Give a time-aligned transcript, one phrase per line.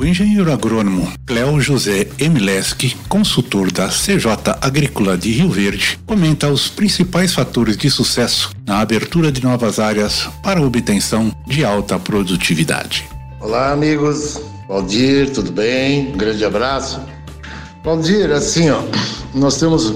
[0.00, 6.68] O engenheiro agrônomo Cléo José Emileski, consultor da CJ Agrícola de Rio Verde, comenta os
[6.70, 13.06] principais fatores de sucesso na abertura de novas áreas para obtenção de alta produtividade.
[13.40, 14.40] Olá, amigos.
[14.66, 16.14] Valdir, tudo bem?
[16.14, 16.98] Um grande abraço.
[17.84, 18.80] Valdir, assim, ó,
[19.34, 19.92] nós estamos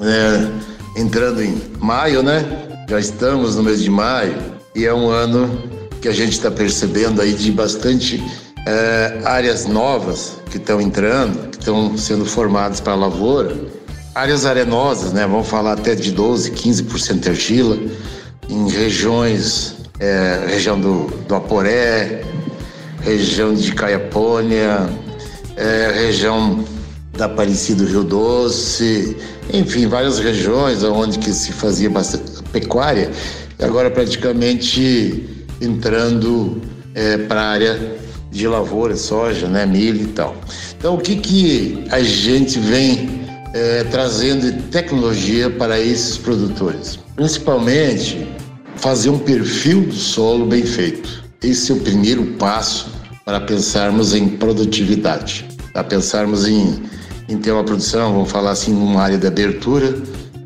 [0.00, 2.44] é, entrando em maio, né?
[2.90, 4.36] Já estamos no mês de maio
[4.74, 5.62] e é um ano
[6.02, 8.20] que a gente está percebendo aí de bastante
[8.66, 13.56] é, áreas novas que estão entrando, que estão sendo formadas para a lavoura,
[14.14, 15.26] áreas arenosas, né?
[15.26, 17.78] Vamos falar até de 12, 15% de argila,
[18.48, 22.22] em regiões, é, região do, do Aporé,
[23.00, 24.88] região de Caiapônia,
[25.56, 26.64] é, região
[27.12, 29.16] da Aparecida do Rio Doce,
[29.52, 33.10] enfim, várias regiões onde que se fazia bastante pecuária,
[33.58, 36.60] e agora praticamente entrando
[36.94, 38.03] é, para a área
[38.34, 40.34] de lavoura, soja, né, milho e tal.
[40.76, 46.98] Então, o que, que a gente vem é, trazendo tecnologia para esses produtores?
[47.14, 48.26] Principalmente,
[48.76, 51.24] fazer um perfil do solo bem feito.
[51.40, 52.88] Esse é o primeiro passo
[53.24, 56.82] para pensarmos em produtividade, para pensarmos em,
[57.28, 59.94] em ter uma produção, vamos falar assim, numa área de abertura,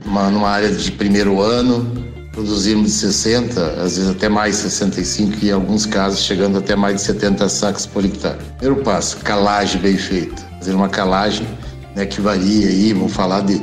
[0.05, 5.49] uma, numa área de primeiro ano, produzimos de 60, às vezes até mais 65 e
[5.49, 8.39] em alguns casos chegando até mais de 70 sacos por hectare.
[8.59, 10.43] Primeiro passo, calagem bem feita.
[10.59, 11.47] Fazer uma calagem
[11.95, 13.61] né, que varia aí, vamos falar de,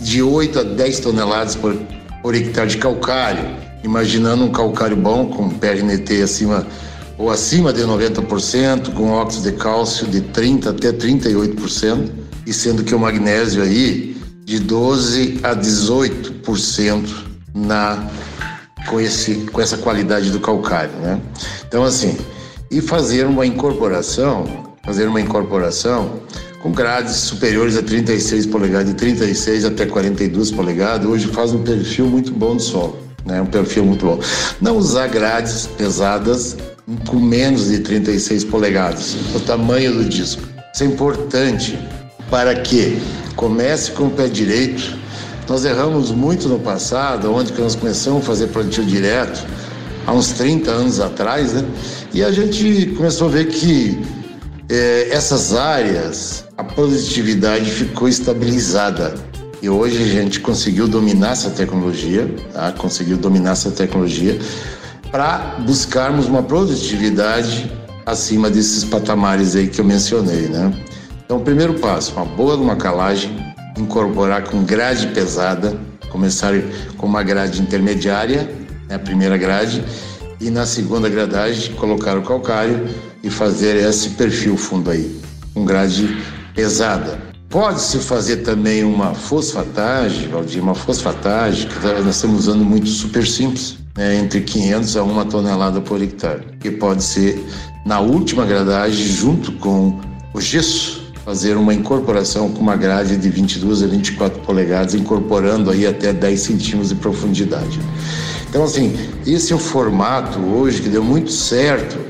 [0.00, 1.76] de 8 a 10 toneladas por,
[2.22, 3.44] por hectare de calcário.
[3.84, 6.66] Imaginando um calcário bom com PRNT acima
[7.16, 12.10] ou acima de 90%, com óxido de cálcio de 30 até 38%,
[12.46, 18.08] e sendo que o magnésio aí de 12 a 18% na
[18.88, 21.20] com esse com essa qualidade do calcário, né?
[21.66, 22.16] Então assim,
[22.70, 26.20] e fazer uma incorporação, fazer uma incorporação
[26.62, 32.06] com grades superiores a 36 polegadas, de 36 até 42 polegadas, hoje faz um perfil
[32.06, 33.40] muito bom de solo, né?
[33.40, 34.20] Um perfil muito bom.
[34.60, 36.56] Não usar grades pesadas
[37.08, 40.42] com menos de 36 polegadas, o tamanho do disco.
[40.72, 41.78] Isso é importante
[42.30, 43.00] para que
[43.36, 44.98] comece com o pé direito
[45.50, 49.44] nós erramos muito no passado, onde nós começamos a fazer plantio direto,
[50.06, 51.64] há uns 30 anos atrás, né?
[52.14, 54.00] E a gente começou a ver que
[54.68, 59.12] é, essas áreas, a produtividade ficou estabilizada.
[59.60, 62.70] E hoje a gente conseguiu dominar essa tecnologia, tá?
[62.70, 64.38] conseguiu dominar essa tecnologia
[65.10, 67.68] para buscarmos uma produtividade
[68.06, 70.72] acima desses patamares aí que eu mencionei, né?
[71.24, 75.78] Então, o primeiro passo, uma boa uma calagem, incorporar com grade pesada,
[76.10, 76.52] começar
[76.96, 78.50] com uma grade intermediária,
[78.88, 79.84] né, a primeira grade,
[80.40, 82.88] e na segunda gradagem colocar o calcário
[83.22, 85.20] e fazer esse perfil fundo aí,
[85.54, 86.16] com grade
[86.54, 87.18] pesada.
[87.48, 93.76] Pode-se fazer também uma fosfatagem, Valdir, uma fosfatagem, que nós estamos usando muito super simples,
[93.96, 97.44] né, entre 500 a 1 tonelada por hectare, que pode ser
[97.84, 99.98] na última gradagem junto com
[100.32, 100.99] o gesso,
[101.30, 106.40] fazer uma incorporação com uma grade de 22 a 24 polegadas, incorporando aí até 10
[106.40, 107.78] centímetros de profundidade.
[108.48, 112.00] Então, assim, esse é o formato hoje que deu muito certo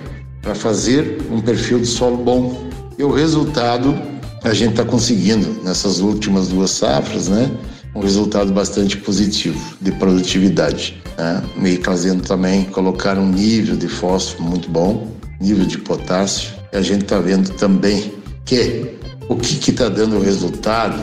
[0.40, 2.70] para fazer um perfil de solo bom.
[2.96, 3.94] E o resultado
[4.42, 7.50] a gente está conseguindo nessas últimas duas safras, né?
[7.94, 11.42] Um resultado bastante positivo de produtividade, né?
[11.62, 15.08] E fazendo também colocar um nível de fósforo muito bom,
[15.38, 16.52] nível de potássio.
[16.72, 18.14] E a gente está vendo também
[18.46, 18.98] que
[19.30, 21.00] o que está dando resultado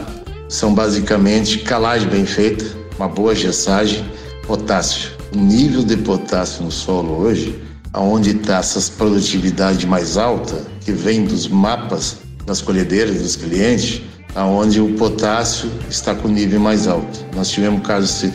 [0.49, 2.65] são basicamente calagem bem feita,
[2.97, 4.03] uma boa gessagem,
[4.45, 5.11] potássio.
[5.33, 7.57] O nível de potássio no solo hoje,
[7.93, 14.01] aonde está essa produtividade mais alta, que vem dos mapas das colhedeiras dos clientes,
[14.35, 17.25] aonde o potássio está com nível mais alto.
[17.33, 18.29] Nós tivemos casos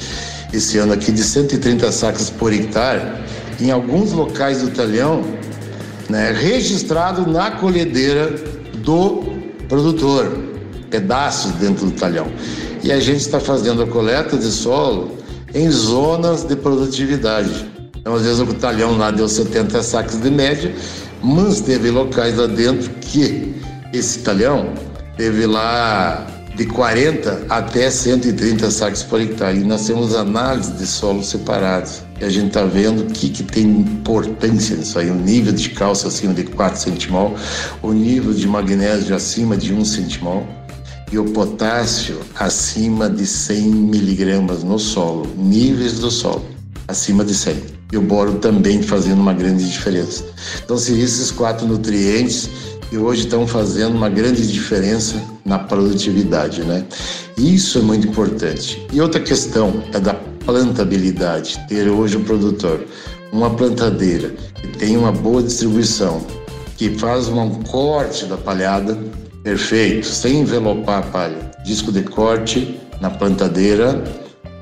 [0.55, 3.23] esse ano aqui de 130 sacas por hectare,
[3.61, 5.23] em alguns locais do talhão,
[6.09, 8.31] né, registrado na colhedeira
[8.83, 9.32] do
[9.73, 10.31] produtor,
[10.91, 12.27] pedaços dentro do talhão.
[12.85, 15.17] E a gente está fazendo a coleta de solo
[15.55, 17.73] em zonas de produtividade.
[17.97, 20.75] Então, às vezes o talhão lá deu 70 sacos de média,
[21.23, 23.55] mas teve locais lá dentro que
[23.95, 24.75] esse talhão
[25.17, 29.59] teve lá de 40 até 130 sacos por hectare.
[29.59, 32.03] E nós temos análise de solos separados.
[32.23, 35.11] E a gente está vendo que, que tem importância nisso aí.
[35.11, 37.35] O nível de cálcio acima de 4 centimol,
[37.83, 40.47] o nível de magnésio acima de 1 centimol
[41.11, 46.45] e o potássio acima de 100 miligramas no solo, níveis do solo
[46.87, 47.57] acima de 100.
[47.93, 50.25] E o boro também fazendo uma grande diferença.
[50.65, 52.49] Então, seriam esses quatro nutrientes
[52.89, 56.85] que hoje estão fazendo uma grande diferença na produtividade, né?
[57.37, 58.87] Isso é muito importante.
[58.93, 60.15] E outra questão é da
[60.45, 61.59] plantabilidade.
[61.69, 62.85] Ter hoje um produtor,
[63.33, 66.25] uma plantadeira que tem uma boa distribuição,
[66.77, 68.99] que faz um corte da palhada
[69.43, 71.51] perfeito, sem envelopar a palha.
[71.65, 74.03] Disco de corte na plantadeira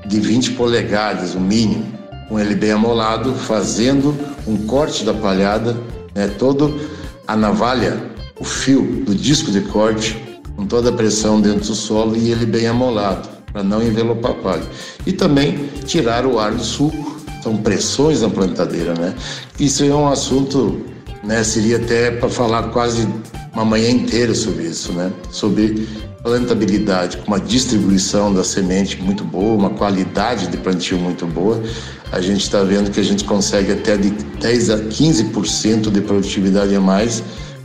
[0.05, 1.85] de 20 polegadas, o mínimo,
[2.27, 4.15] com ele bem amolado, fazendo
[4.47, 5.75] um corte da palhada,
[6.15, 6.79] né, todo
[7.27, 10.17] a navalha, o fio do disco de corte,
[10.55, 14.35] com toda a pressão dentro do solo e ele bem amolado, para não envelopar a
[14.35, 14.63] palha.
[15.05, 19.15] E também tirar o ar do suco, são pressões na plantadeira, né?
[19.59, 20.81] Isso é um assunto,
[21.23, 23.07] né, seria até para falar quase
[23.53, 25.11] uma manhã inteira sobre isso, né?
[25.31, 25.87] Sobre
[26.23, 31.61] plantabilidade, com uma distribuição da semente muito boa, uma qualidade de plantio muito boa,
[32.11, 36.75] a gente está vendo que a gente consegue até de 10 a 15% de produtividade
[36.75, 37.23] a mais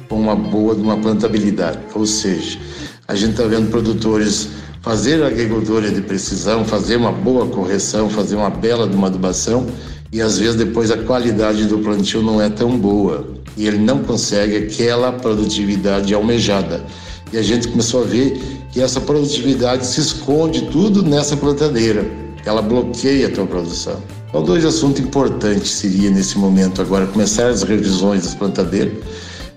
[0.08, 1.78] com uma boa uma plantabilidade.
[1.94, 2.58] Ou seja,
[3.06, 4.48] a gente está vendo produtores
[4.86, 9.66] fazer agricultura de precisão, fazer uma boa correção, fazer uma bela de uma adubação
[10.12, 14.04] e às vezes depois a qualidade do plantio não é tão boa e ele não
[14.04, 16.84] consegue aquela produtividade almejada.
[17.32, 18.40] E a gente começou a ver
[18.70, 22.08] que essa produtividade se esconde tudo nessa plantadeira.
[22.44, 24.00] Ela bloqueia a tua produção.
[24.28, 28.94] Então, dois assuntos importantes seria nesse momento agora começar as revisões das plantadeiras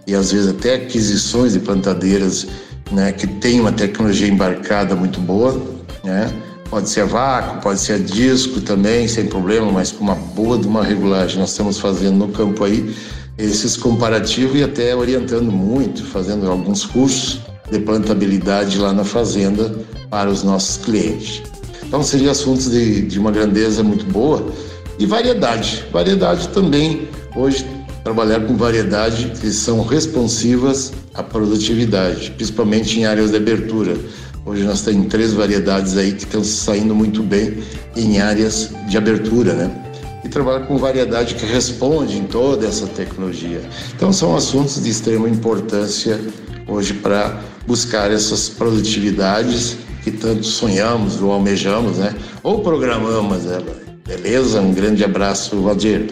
[0.07, 2.47] e às vezes até aquisições de plantadeiras
[2.91, 5.61] né, que tem uma tecnologia embarcada muito boa,
[6.03, 6.31] né?
[6.69, 10.57] Pode ser a vácuo, pode ser a disco também, sem problema, mas com uma boa
[10.57, 11.39] de uma regulagem.
[11.39, 12.95] Nós estamos fazendo no campo aí
[13.39, 17.39] esses comparativos e até orientando muito, fazendo alguns cursos
[17.71, 19.73] de plantabilidade lá na fazenda
[20.11, 21.41] para os nossos clientes.
[21.83, 24.51] Então, seriam assuntos de, de uma grandeza muito boa
[24.99, 25.85] e variedade.
[25.91, 27.65] Variedade também, hoje,
[28.03, 33.97] trabalhar com variedade que são responsivas à produtividade, principalmente em áreas de abertura.
[34.45, 37.57] Hoje nós temos três variedades aí que estão saindo muito bem
[37.95, 39.85] em áreas de abertura, né?
[40.23, 43.61] e trabalha com variedade que responde em toda essa tecnologia.
[43.95, 46.19] Então são assuntos de extrema importância
[46.67, 52.15] hoje para buscar essas produtividades que tanto sonhamos ou almejamos, né?
[52.43, 53.77] Ou programamos ela.
[54.07, 54.61] Beleza?
[54.61, 56.09] Um grande abraço, Valdir.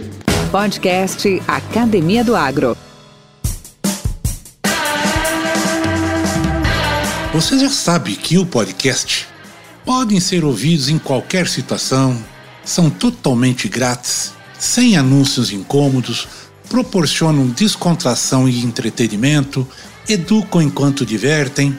[0.52, 2.78] Podcast Academia do Agro.
[7.34, 9.28] Você já sabe que o podcast
[9.86, 12.18] podem ser ouvidos em qualquer situação
[12.64, 16.28] são totalmente grátis, sem anúncios incômodos,
[16.70, 19.68] proporcionam descontração e entretenimento,
[20.08, 21.78] educam enquanto divertem,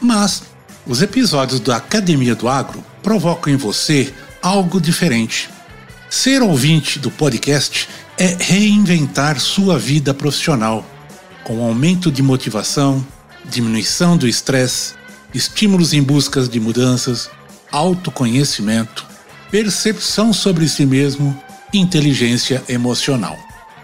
[0.00, 0.42] mas
[0.86, 4.12] os episódios da Academia do Agro provocam em você
[4.42, 5.48] algo diferente.
[6.12, 7.88] Ser ouvinte do podcast
[8.18, 10.84] é reinventar sua vida profissional,
[11.42, 13.02] com aumento de motivação,
[13.46, 14.92] diminuição do estresse,
[15.32, 17.30] estímulos em busca de mudanças,
[17.72, 19.06] autoconhecimento,
[19.50, 21.34] percepção sobre si mesmo,
[21.72, 23.38] inteligência emocional.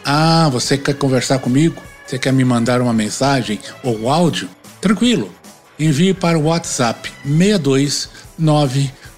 [0.05, 1.81] Ah, você quer conversar comigo?
[2.05, 4.49] Você quer me mandar uma mensagem ou áudio?
[4.79, 5.29] Tranquilo.
[5.77, 8.09] Envie para o WhatsApp 62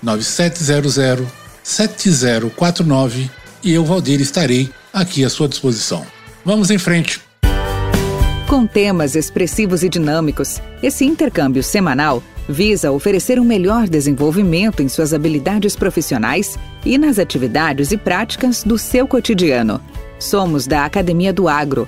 [0.01, 3.29] 99700 7049
[3.63, 6.05] e eu, Valdir, estarei aqui à sua disposição.
[6.43, 7.21] Vamos em frente.
[8.47, 15.13] Com temas expressivos e dinâmicos, esse intercâmbio semanal visa oferecer um melhor desenvolvimento em suas
[15.13, 19.79] habilidades profissionais e nas atividades e práticas do seu cotidiano.
[20.17, 21.87] Somos da Academia do Agro,